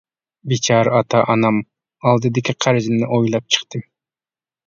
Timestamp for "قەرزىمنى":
2.65-3.09